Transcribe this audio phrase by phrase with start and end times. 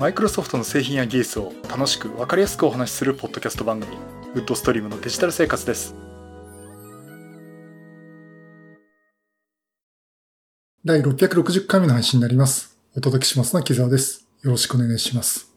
[0.00, 3.94] マイクロソフトの製品や技術を楽しく分かりやすくお話しするポッドキャスト番組
[4.34, 5.94] WoodStream のデジタル生活です
[10.86, 15.52] 第660回目の配信になりますお届けしますのは木沢ですよろしくお願いします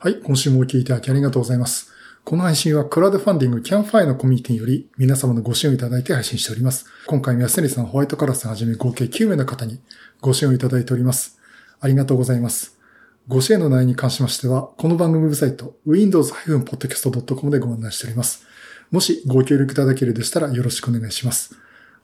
[0.00, 1.90] はい今週もお聞きいただきありがとうございます
[2.24, 6.84] この配信はクラウドファンディングキャンファイのコミュニティにより皆様のご支援をいただいて配信しております。
[7.06, 9.80] 今回も安成さん、ホワイトカラスはじめ合計9名の方に
[10.20, 11.38] ご支援をいただいております。
[11.80, 12.75] ありがとうございます。
[13.28, 18.46] ご支援の内容に関しましては、この番組ウェブサイト、windows-podcast.com でご案内しております。
[18.92, 21.56] もしご協力いただけるでしたらよろしくお願いします。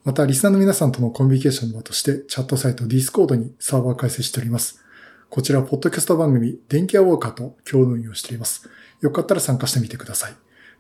[0.03, 4.83] また、リスナーの皆さんとのコミュニケーションの場として、チャットサイト Discord にサーバー開設しております。
[5.31, 8.69] こちら、ポッドキャスト番組、電気屋ウォーカーと共同運用しております。
[9.01, 10.35] よかったら参加してみてください。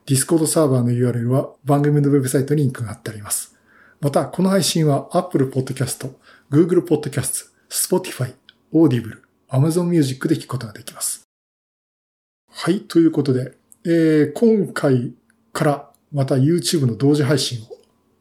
[0.06, 3.56] Discord サーバーの URL は番組のウェブサイトにリンクが貼ってあります。
[4.00, 6.10] また、この配信は Apple Podcast、
[6.50, 8.34] Google Podcast、Spotify、
[8.74, 9.18] Audible、
[9.52, 11.28] Amazon Music で聞くことができます。
[12.50, 13.52] はい、ということで、
[13.84, 15.12] えー、今回
[15.52, 17.66] からまた YouTube の同時配信を、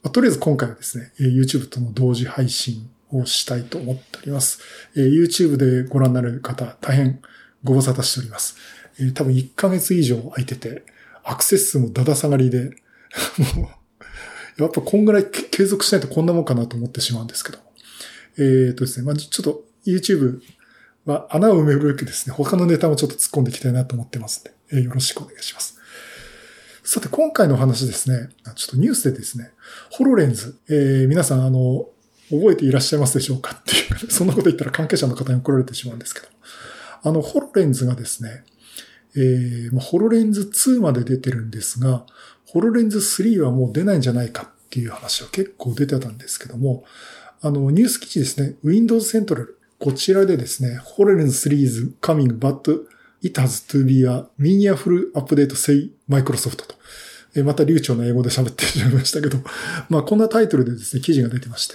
[0.04, 4.60] まあ、とりあえず今回はですね、YouTube との同時配信をしたいと思っております。
[4.98, 7.22] えー、YouTube でご覧になる方、大変
[7.64, 8.58] ご無沙汰しております。
[9.00, 10.84] えー、多分1ヶ月以上空いてて、
[11.24, 12.72] アクセス数もだだ下がりで、
[13.56, 13.72] も
[14.60, 17.60] う、やっぱこんぐらい継続しないとこんなもんかなと思ってしまうんですけど。
[18.38, 20.42] えっ、ー、とですね、まあ、ちょっと YouTube
[21.06, 25.78] は穴を埋めるべくですね、他のネタもちょっと突っ込んでいきたいなと思ってますんで、えー、よろしくお願いします。
[26.84, 29.52] さて、今回の話ですね、ちょっとニュースでですね、
[29.92, 31.88] ホロレンズ、えー、皆さん、あの、
[32.30, 33.56] 覚えていらっしゃいますでしょうか？
[33.56, 36.28] っていう、 そんなこと言ったら関係者の方に怒られてしまうんですけど、
[37.04, 38.44] あの、ホロレンズがですね、
[39.16, 42.06] えー、ホロレンズ2まで出てるんですが、
[42.46, 44.44] ホロレンズ3はもう出ないんじゃないか？
[44.44, 46.86] っていう話は結構出てたんですけども、
[47.42, 49.48] あの、ニュース記事ですね、Windows Central、
[49.82, 52.86] こちらでですね、ホロレンズ3 is coming but
[53.24, 57.44] it has to be a meaningful update say Microsoft と。
[57.44, 59.40] また流暢な英語で喋ってしまいましたけど、
[59.90, 61.74] まあこんなタイトルでですね、記事が出てまして。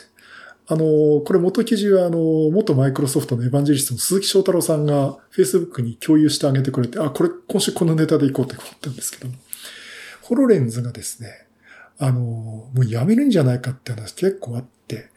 [0.68, 2.18] あの、これ元記事は、あの、
[2.52, 9.32] 元マイクロソフトのエヴァンジェリストの鈴木翔太郎さんが Facebook に共有してあげてくれて、あ、これ今週このネタでいこうって思ったんですけど
[10.22, 11.46] ホロレンズがですね、
[11.98, 15.08] あの、もうやめるんじゃないかって話結構あって、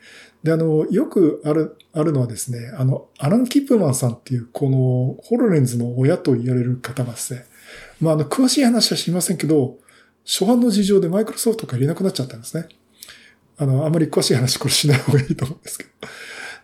[0.44, 7.46] で、あの、よくある、あるのはですね、あの、アラン・キップマンさんっていう、この、ホロレンズの親と言われる方がですね、
[8.00, 9.78] まあ、あの、詳しい話は知りませんけど、
[10.26, 12.68] 初版の事情でマイクロソフトから入れなくなっちゃったんですね。
[13.58, 15.90] あの、あまり詳しい話これしない方がいいと思うんですけど。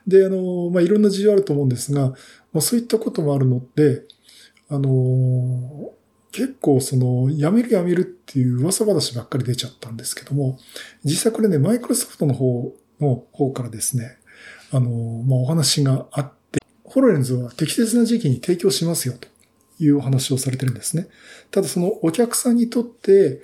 [0.07, 4.03] で、あの、まあ、いろんな事情あると思うんですが、まあ、そういったこともあるので、
[4.69, 5.92] あの、
[6.31, 10.57] 結構その、辞める辞めるっていう噂話ばっかり出ちゃったんですけども、
[11.03, 14.17] 実際これね、マイクロソフトの方の方からですね、
[14.72, 19.28] あの、まあ、お話があって、ホロレンズは適切な時期に提供しますよと
[19.79, 21.07] いうお話をされてるんですね。
[21.51, 23.41] ただそのお客さんにとって、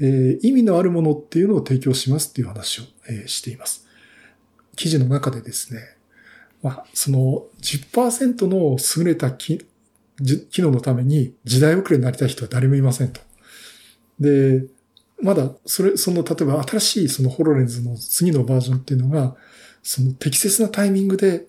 [0.00, 3.86] えー、意味のあるものっていうのを提供しますっていう話を、えー、しています。
[4.76, 5.80] 記事の中でですね、
[6.62, 9.64] まあ、その10%の優れた機
[10.50, 13.20] 機能のために時代遅れになりたい人は誰もいませんと。
[14.20, 14.64] で、
[15.22, 19.36] まだ、それ、その、例えば新しいそのホロレンズの次のバージョンっていうのが、
[19.82, 21.46] その適切なタイミングで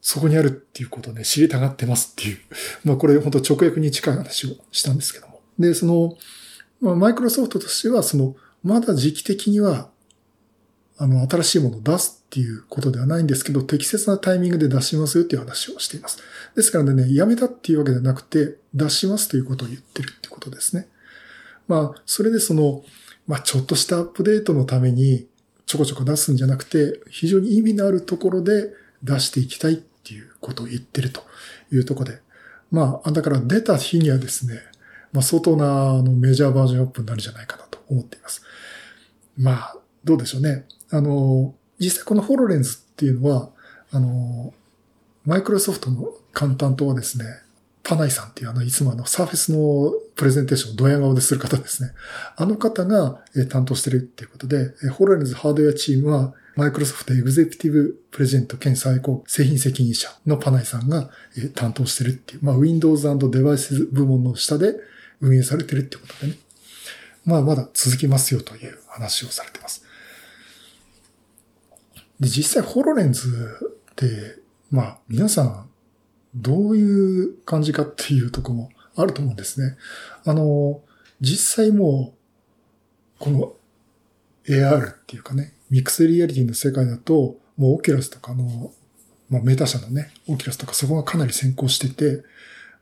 [0.00, 2.38] そこにあるっていうことをね、知りたがってますっていう。
[2.84, 5.40] まあこれ本当直訳に近い話をしたんですけども。
[5.58, 6.16] で、その、
[6.80, 9.88] まあ、マイクロソフトとしては、その、まだ時期的には、
[10.98, 16.18] あの、新しいものを出すっていうことではないんですけど、適切なタイミングで出しますよっていう話をしています。
[16.54, 20.88] ですからね、やめたっていうわけではなくて、出しますということを言ってるってことですね。
[21.66, 22.84] まあ、それでその、
[23.26, 25.26] まあ、ちょっとしたアップデートのために、
[25.66, 28.70] ちょこちょこ出すんじゃなくて、非常に意味のあるところで
[29.02, 31.22] 出していきたいっていうことを言ってると
[31.72, 32.20] いうところで。
[32.70, 34.60] まあ、だから出た日にはですね、
[35.12, 38.42] まあ、相当なあのメジャーバージョンアップになるんじゃないかなと思っています。
[39.38, 40.66] まあ、どうでしょうね。
[40.90, 43.50] あの、実際このホロレンズっていうのは、
[43.90, 44.52] あの、
[45.24, 47.24] マイクロソフトの簡単とはですね、
[47.84, 51.90] パナイさんっていうあの、いつもあの、サーフェスのプレゼンテーションをドヤ顔でする方ですね。
[52.36, 61.10] あの方が担当してるっていうことで、ホロレンズハードウェアチームは、マイクロソフトエグゼクティブプレゼント兼最高製品責任者のパナイさんが
[61.54, 64.74] 担当してるっていう、まあ、Windows& デバイス部門の下で
[65.20, 66.38] 運営されてるってことでね。
[67.24, 69.84] まあまだ続きますよという話をされてます。
[72.20, 73.58] で、実際ホロレンズ
[73.92, 74.38] って、
[74.70, 75.68] まあ皆さん
[76.34, 79.76] どういう感じかっていうとこもあると思うんですね。
[80.24, 80.80] あの、
[81.20, 83.52] 実際もう、この
[84.46, 88.72] AR っていうかね、ミックスリアリティの世界だと、もうオキュラスとかの、
[89.30, 92.22] まあメタ社のね、オキュラスとかそこがかなり先行してて、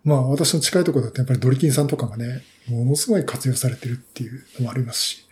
[0.04, 5.26] まあ私の近いところだとやっぱりドリキンさんとかがね、ものすごい活用されてるっていうのもありますし、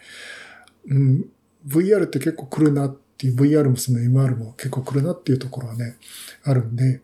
[0.86, 1.28] うん、
[1.66, 5.96] VR って結構来るなっていう、VR もその MR も結構来るなっていうところはね、
[6.44, 7.00] あるんで、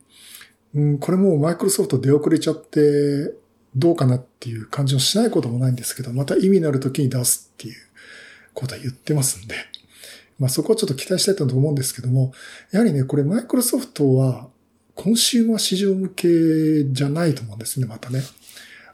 [0.76, 3.34] うん、これもマイクロソフト出遅れちゃって、
[3.74, 7.74] どうかなっていう感じもしないこともないんですけど、また意味のある時に出すっていう
[8.54, 9.54] ことは言ってますんで、
[10.38, 12.32] まあそこはちょっと期待したいと思うんですけども、
[12.72, 14.48] やはりね、これマイクロソフトは、
[14.94, 18.22] コンシューマー市場向けじゃないと思うんですね、またね。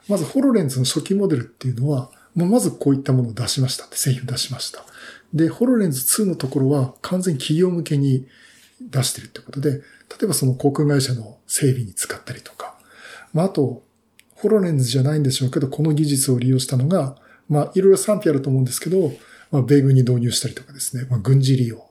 [0.08, 4.84] まず、ホロレンズの初期モデルっていうのは、もうまずこういったものを出しましたって製品を出しました。
[5.32, 8.26] で、ホロレンズ2のところは完全企業向けに
[8.80, 9.80] 出してるってことで、例
[10.24, 12.78] えばその航空会社の整備に使ったりとか、
[13.34, 13.82] まあ、あと、
[14.36, 17.16] ホロレンズじゃないんでしょうけど、この技術を利用したのが、
[17.46, 19.12] まあ、いろいろ賛否あると思うんですけど、
[19.50, 21.84] まあ、米軍に導入したりとかですね、まあ、軍事利用。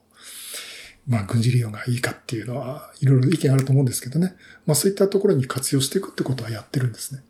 [1.07, 4.33] まあ、軍事利用がいいかっていうのは、いろいろ意見あると思うんですけどね。
[4.65, 7.21] まあ、そういったところに活用していくってことはやってるんですね。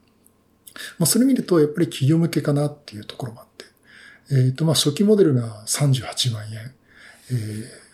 [1.00, 3.66] まあ、それ見ると、やっぱり企業向けかなっていうところもあって。
[4.32, 6.74] えっ、ー、と、まあ、初期モデルが38万円。
[7.32, 7.91] えー、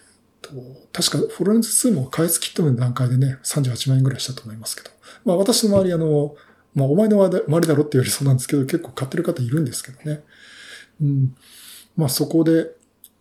[0.47, 4.89] と、確か、フォロレンズ2も開発キットの段階でね、38万円ぐらいしたと思いますけど。
[5.25, 6.35] まあ、私の周り、あの、
[6.73, 10.23] まあ、お前の周りだろって言われそうなんですけど、結構買ってる方いるんですけどね。
[11.01, 11.35] うん。
[11.95, 12.71] まあ、そこで、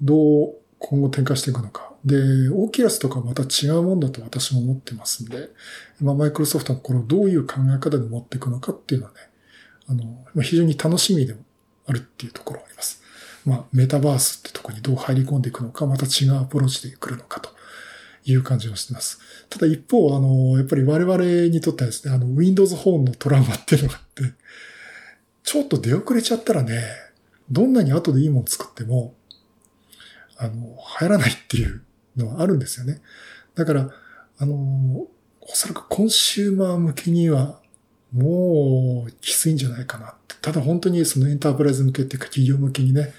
[0.00, 1.94] どう今後展開していくのか。
[2.04, 2.16] で、
[2.50, 5.48] オーキラスとかまた違うもんだと私も思ってますんで、
[6.00, 9.18] まあ、マイクロソフトのこれをどういう考え方で持っていくのかっていうのはね、
[9.88, 11.40] あの、非常に楽しみでも
[11.86, 13.02] あるっていうところがあります。
[13.46, 17.50] まあ、メタバースってとこにどう入り込んでいくのか、また違うアプローチで来るのかと
[18.24, 19.20] いう感じをしてます。
[19.48, 24.34] ただ一方、あの、やっぱり我々にとってはですね、あの、Windows Phone のトラウマっていうのがあって、
[25.44, 26.82] ちょっと出遅れちゃったらね、
[27.48, 29.14] どんなに後でいいもの作っても、
[30.38, 31.82] あの、流行らないっていう
[32.16, 33.00] のはあるんですよね。
[33.54, 33.90] だから、
[34.38, 35.08] あの、お
[35.54, 37.60] そらくコンシューマー向けには
[38.16, 40.14] もうきついんじゃないかな。
[40.42, 43.12] ただ本当にそのエンタープライズ向けっていうか企業向けにね、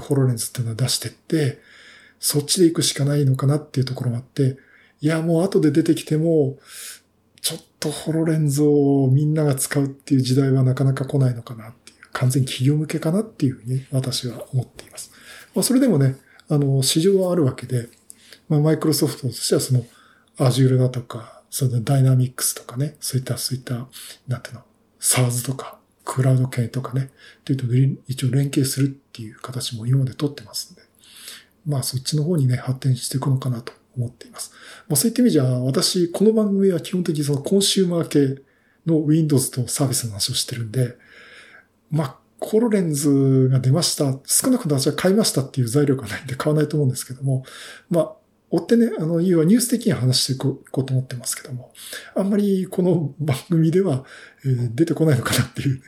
[0.00, 1.58] ホロレンズっていうのを出してって、
[2.18, 4.56] そっちで行くしかないのかなっていうところもあって、
[5.00, 6.58] いやもう後で出てきても、
[7.40, 15.12] ちょっとホロレンズをみんなが使うっていう時代はなかなか来ないのかなっていう、完全企業向けかなっていうふうに私は思っています。
[15.54, 16.16] まあそれでもね、
[16.48, 17.88] あの、市場はあるわけで、
[18.48, 19.84] まあマイクロソフトとしてはその
[20.38, 23.88] Azure だとか、そのダイナミックスとかね、そういった、そういった、
[24.28, 24.60] なんていうの、
[25.00, 27.08] SARS とか、クラウド系とかね、
[27.46, 27.64] というと
[28.06, 30.82] 一応連携するっていう形も今まで取ってますんで、
[31.64, 34.52] まあそっちの方にね、発展していくのかなと思っています。
[34.86, 38.04] まあそういった意味じゃ、私、この番組は基本的にそのコンシューマー
[38.36, 38.42] 系
[38.84, 40.98] の Windows とサービスの話をしてるんで、
[41.90, 44.18] まあ、コロレンズが出ました。
[44.26, 47.46] 少なくとも私は買いましたっていう材料がないんで買わないと思うんですけども、
[47.88, 48.12] まあ、
[48.50, 51.72] 追ってね、あの、要はニュース的に話していこうと思ってますけども、
[52.14, 54.04] あんまりこの番組では、
[54.44, 55.82] えー、出てこないのかなっていう、ね、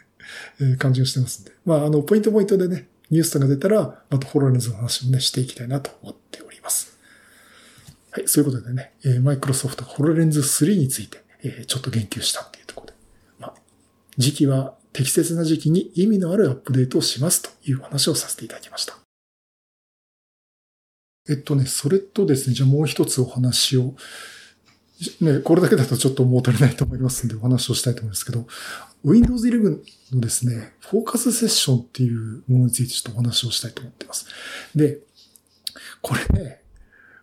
[0.75, 1.52] え、感じがしてますんで。
[1.64, 6.99] まあ、あの、ポイントポイントでね、ニュースとか出たら、またホロレンズの話もね、していきたいなと思っております。
[8.10, 12.93] はい、そういうことでね、えー、マイクロソフトホロレンズ3について、えー、ちょっと言及したっていうところで、
[13.38, 13.54] まあ、
[14.16, 19.07] 時期は適切な時期に意味のあるアップデートをしますという話をさせていただきました。
[21.28, 23.94] えっとね、それとですね、じゃあもう一つお話を、
[25.20, 28.46] ね、これだけだとちょっともう足りないと思いますんでお話をしたいと思うんですけど、
[29.04, 29.80] Windows 11
[30.14, 34.26] のですね、フォーカスセッションっていうものについてちょっとお話をしたいと思っています。
[34.75, 34.99] で、
[36.02, 36.62] これね、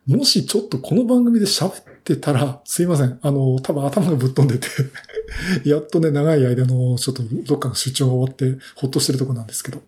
[0.07, 3.19] もしちょっとこの番組で喋ってたら、すいません。
[3.21, 4.67] あの、多分頭がぶっ飛んでて
[5.67, 9.81] やっとね、長い間のちょっとどっかの出張が終わってほっとしてるとこなんですけど、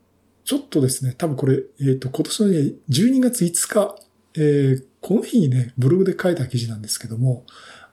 [0.44, 2.58] ちょっとですね、多分これ、えっ、ー、と、今年のね、
[2.90, 3.96] 12月5日、
[4.38, 7.46] えー、この日にね、ブログで書いた記事なんですけども、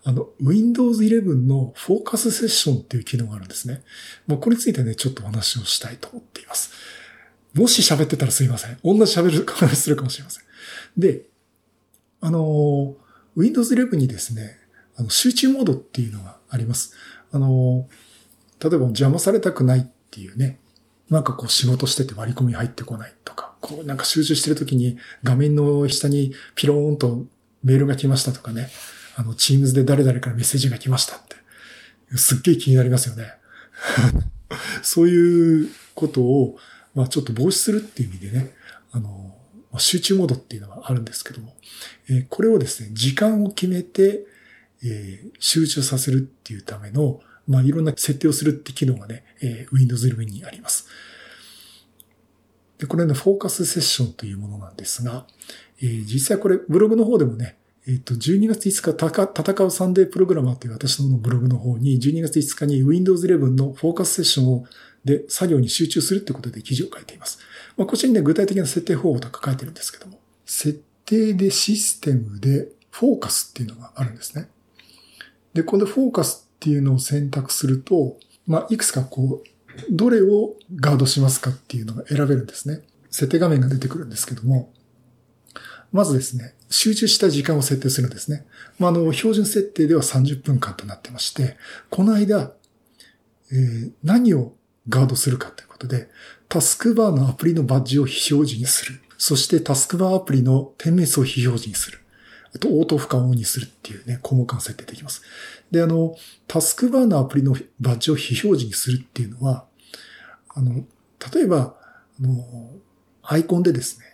[0.05, 3.83] あの、Windows 11のフォーカスセッションっていう機能があるんですね。
[4.27, 6.73] もうこれについてね、ちょっとお話をしたいと思っています。
[7.55, 8.79] もし喋ってたらすいません。
[8.85, 10.45] 同じ喋る話するかもしれません。
[10.99, 11.23] で、
[12.21, 12.95] あの、
[13.37, 14.59] Windows 11にですね、
[14.97, 16.95] あの集中モードっていうのがあります。
[17.33, 17.89] あの、
[18.61, 20.59] 例えば邪魔されたくないっていうね、
[21.11, 27.25] なんかこう仕事してて割り込み入ってこないとか、こうなんか集中してる時に画面の下にピローンと
[27.62, 28.69] メールが来ましたとかね、
[29.17, 31.21] あの、チームズで誰々からメッセージが来ましたっ
[32.11, 33.35] て、すっげえ気になりますよね。
[34.83, 36.59] そういうことを、
[36.95, 38.55] まあちょっと防止するっていう意味でね、
[38.93, 39.37] あの、
[39.79, 41.57] 集中モードっていうのがあるんですけども、
[42.09, 44.26] え、これをですね、時間を決めて、
[44.85, 50.87] え、集中させるっていうための、まあいろんな設定をするって機能がね、え、Windows 11にあります。
[52.78, 55.26] で、これのフォーカスセッションというものなんですが、
[55.81, 64.64] えー、実際これブログの方でもね、えっ、と、12月5日、たか戦うサンデープログラマーという私のブログの方に、12月5日に Windows 11のフォーカスセッションを
[65.04, 67.38] で作業に集中するということで記事を書いています。
[67.76, 74.49] まあ、こちらにね、具体的な設定方法とか書いてるんですけども、設定でシステムでフォーカスっていうのがあるんですね。
[75.52, 79.49] で、このフォーカスっていうのを選択すると、まあ、いくつかこう、
[79.90, 82.83] どれをガードしますかっていうのが選べるんですね。
[83.11, 84.73] 設定画面が出てくるんですけども、
[85.93, 88.45] まずですね、集中した時間を設定するんですね。
[88.81, 91.57] まあ、あの、標準設定では30分間となってまして、
[91.90, 92.52] この間、
[93.52, 94.54] えー、何を
[94.88, 96.09] ガードするかということで、
[96.49, 99.00] タスクバーのアプリのバッジを非表示にする。
[99.19, 102.00] そしてタスクバーアプリの点滅を非表示にする。
[102.54, 105.23] あと、オート負荷をオンにするっていうね、項目が設定できます。
[105.70, 109.64] で、あの、タスクバーのアプリのバッジを非表示にするっていうのは、
[110.49, 110.84] あの、
[111.34, 111.76] 例えば、
[112.20, 112.70] あの、
[113.23, 114.06] アイコンでですね、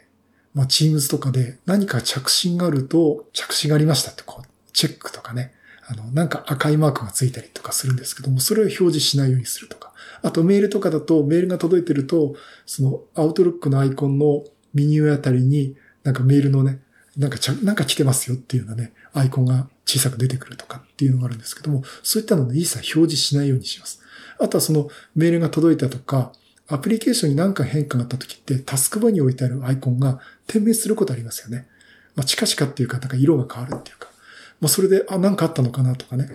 [0.54, 5.52] まあ、Teams とかで何か着信があると、着信がありましたってこう、チェックとかね、
[5.86, 9.92] あの、なんか赤いマークがついたりとかするんですけども、それを表示しないようにするとか。
[10.22, 16.80] あとメールとかだと、メールが届いてると、そのアウトロックのアイコンの右上あたりに、なんかメールのね、
[17.16, 24.00] なんかちゃ、なんか来てますよっていうようなね、アイコンが小さく出てくるとかっていうのがあるんですけども、そういったので一切表示しないようにします。
[24.38, 26.32] あとはそのメールが届いたとか、
[26.68, 31.66] アプリケーションに何か変化があった時って、タスクバーに置いてあるアイコンが点滅することありますよね。
[32.14, 34.08] まあ、近々っていうか、なんか色が変わるっていうか。
[34.60, 36.28] まあ、それで、あ、なんかあったのかなとかね、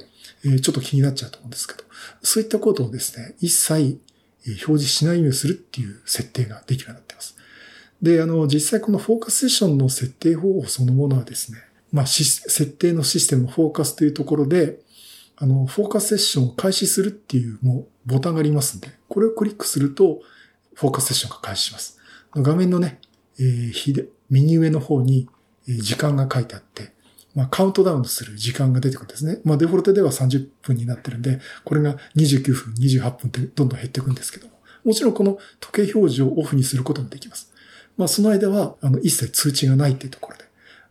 [0.44, 1.84] えー、ちょっと気になっちゃうと思うんですけど、
[2.22, 4.00] そういったことをですね、一切
[4.46, 7.36] 表示しないようにするっていう設定ができるようになっています。
[8.02, 11.60] で、あの、実際このフォーカスセッションの設定方法そのものはですね、
[11.92, 14.80] まあ、設定のシステムフォーカスというところで、
[15.38, 20.22] あの、フォーカスセッションを開始するっていうもうボタンがありますんで、これをクリックすると、
[20.74, 21.98] フォーカスセッションが開始します。
[22.36, 23.00] 画面のね、
[23.40, 25.30] えー、右上の方に
[25.68, 26.94] 時間が書いてあって、
[27.34, 29.40] まあ、カウントダウンする時間が出てくるんですね。
[29.44, 34.54] まあ、デフォルトでは30分になってるんで、これが29分、28分ってどんどん減っていくんですけども。
[34.86, 37.52] もちろんこの時計表示をオフにすることもできます。
[37.98, 40.46] まあ、その間は、あの、一切通知がないっていうところで。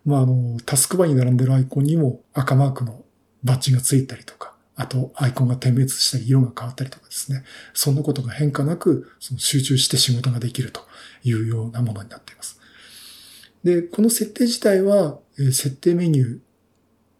[0.04, 3.04] まあ、あの、タスクバーに並んでるアイコンにも赤マークの
[3.42, 7.44] バッジがついたりとか、あと、アイコンが点滅したり、色が変わったりとかですね。
[7.74, 10.80] そんなことが変化なく、その集中して仕事ができると
[11.22, 12.58] いうようなものになっています。
[13.62, 16.38] で、この設定自体は、設定メニュー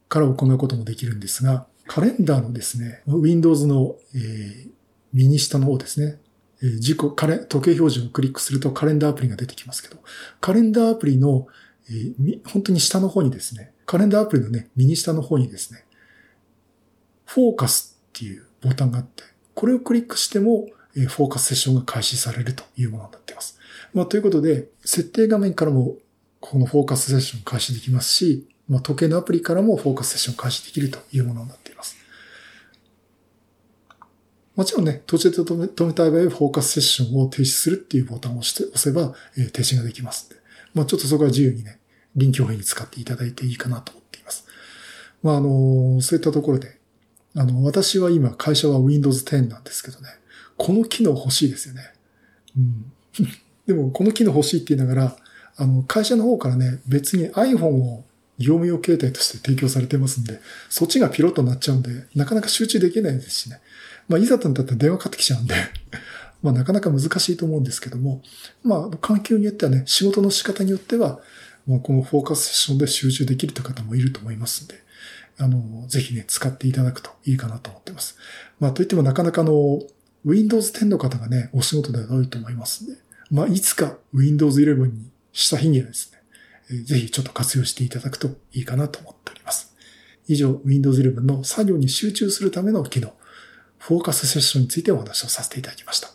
[0.09, 4.71] から行うこともできるんですが、カレンダーのですね、Windows の、えー、
[5.13, 6.19] 右下の方ですね、
[6.65, 10.01] えー、自己カレ、時計表示をクリックするとカレンダーアプリが出てきますけど、
[10.41, 11.47] カレンダーアプリの、
[11.91, 15.85] え、本当に下の方にですね、カレンダーアプリのね、右下の方にですね、
[17.27, 20.67] フォーカスっていうボタンがあって、これをクリックしても、
[20.97, 23.59] え、フォーカスセッションが開始されるというものになっています。
[23.93, 25.97] まあ、ということで、設定画面からも
[26.41, 31.64] このフォーカスセッション開始できますし、まあ、時計のアプリからもフォーカスセッション開始できるというものになっています。
[34.57, 40.37] もちろんね、途中で止め止めたい場合はフォーカスセッションを停止するっていうボタンを押して押せば、えー、停止ができますんで。
[40.75, 41.79] まあ、ちょっとそこは自由にね、
[42.15, 44.45] 臨機応変に使っていただいていいかなと思っています。
[45.23, 46.79] まあ、あの、そういったところで、
[47.37, 50.09] あの、私は今会社は Windows 10なんですけどね、
[50.57, 51.83] この機能欲しいですよね。
[52.57, 52.93] うん。
[53.67, 55.17] でも、この機能欲しいって言いながら、
[55.57, 58.05] あの、会社の方からね、別に iPhone を
[58.39, 63.61] 業務用形態として提供されてますんで、そっちがピロットになっちゃうんで、なかなか集中できないですしね。
[64.09, 65.55] まあ、いざとなったら電話かかってきちゃうんで
[66.43, 68.23] まあ、なかなか難しいと思うんですけども、
[68.63, 71.21] まあ、環境によってはね、仕事の仕方によっては、
[71.67, 74.75] まあ、このフォーカスセッションで集中できるという方もいると思いますんで、
[75.39, 78.17] あの、ぜひね、使っていただくといいかなと思ってます。
[78.61, 79.83] まあ、といってもなかなかの、
[80.25, 82.97] Windows 10の方がね、お仕事では多いと思いますんで、
[83.31, 89.75] まあ、いつか Windows 11にした日にはですね、ぜひちょっと活用していただくといいかなと思っております。
[90.27, 93.13] 以上、Windows 11の作業に集中するための機能、
[93.87, 96.09] フォーカスセッションについてお話をさせていただきました。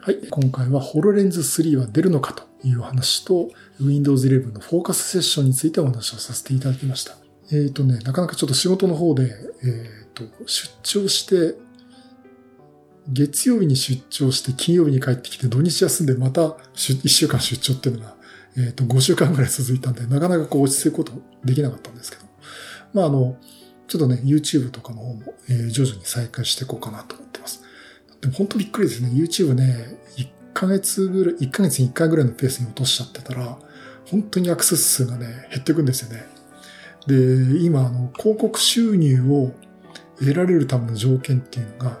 [0.00, 0.28] はい。
[0.30, 3.50] 今回は HoloLens 3は出るのかという話と
[3.80, 7.16] Windows 11のフォーカスセッションについてお話をさせていただきました。
[7.50, 9.66] えっ、ー、とね、なかなかちょっと仕事の方で、え
[10.06, 11.56] っ、ー、と、出張して
[13.08, 16.42] 月曜日に出張して金曜日に帰ってきて土日休んでまた
[16.74, 18.14] 1週間出張っていうのが、
[18.56, 21.12] えっ、ー、と、5週間ぐらい続いたんで、なかなかこう落ち着くこと
[21.44, 22.22] できなかったんですけど。
[22.92, 23.36] まあ、あの、
[23.90, 27.64] ちょっとね、YouTube とかの方も、えー、徐々に再開していこうかなと思ってます。
[28.20, 29.10] でも本当びっくりですね。
[29.12, 33.58] YouTube ね、1ヶ月ぐらい、1ヶ月に1回ぐらいのペースに落としちゃってたら、
[34.06, 36.24] 本当にアクセス数がね、減っていくんですよね。
[37.08, 39.52] で、今、あの、広告収入を
[40.20, 41.98] 得られるための条件っていうのが、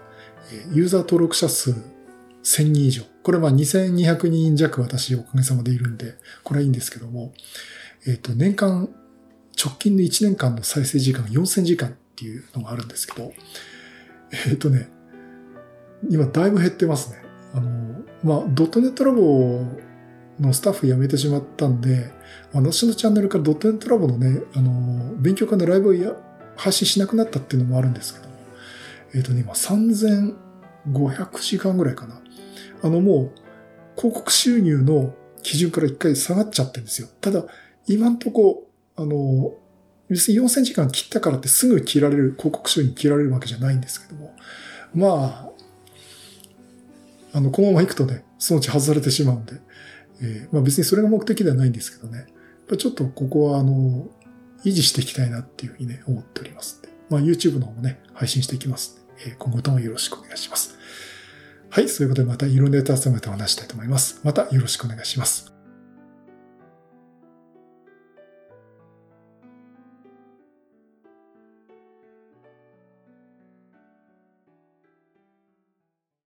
[0.72, 1.72] ユーザー登録者数
[2.44, 3.02] 1000人以上。
[3.24, 7.32] これは2200人弱私おかげさまでいるんで、これはいいんですけども、
[8.06, 8.88] えっ、と、年間、
[9.62, 13.32] 直近の1年間の再生時間が4000時間っていうのがあるんですけど、
[14.48, 14.88] えっ、とね、
[16.08, 17.22] 今だいぶ減ってますね。
[17.52, 19.62] あの、まあ、ドットネットラボ
[20.38, 22.10] のスタッフ辞めてしまったんで、
[22.52, 26.14] 私のチャンネルからドットネットラボのね、あの、勉強会のライブをや
[26.56, 28.26] 配信しなくなったっていうのもあるんですけど、
[29.14, 32.20] えっ、とね、今3500時間ぐらいかな。
[32.82, 33.40] あの、もう、
[33.96, 37.08] 広告収入の基準から一回下がっちゃってるんですよ。
[37.20, 37.44] ただ、
[37.86, 39.54] 今んとこ、あの、
[40.08, 44.34] 別に4000時間切ったからってすぐ切られる、広告収入切られるわけじゃないんですけども、
[44.94, 45.52] ま
[47.32, 49.60] あ、あの、このまま行くとね、そのうち外されてしまうんで、
[50.22, 52.26] えー、まあ別にそれが目的ではないんですけどね、
[52.76, 54.08] ちょっとここはあの、
[54.64, 60.78] 維持していきたいなっていうふうにね、思っておりますまあ YouTube の方もね、配信していきますので、えー、今後ともよろしくお願いします。
[61.70, 64.20] はい、そういうことでまたいろんなネタ集めてお話したいと思います。
[64.24, 65.49] またよろしくお願いします。